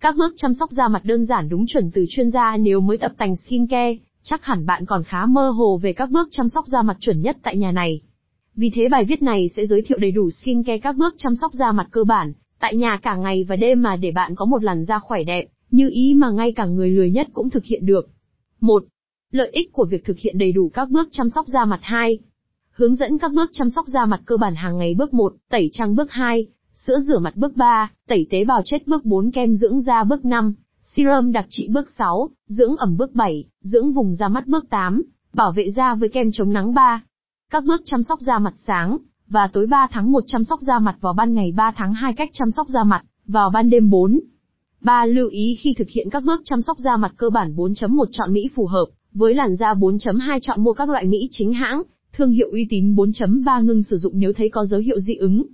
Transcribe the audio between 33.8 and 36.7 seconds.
vùng da mắt bước 8, bảo vệ da với kem chống